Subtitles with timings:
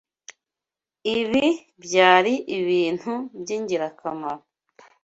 [1.17, 1.45] Ibi
[1.83, 4.43] byari ibintu byingirakamaro.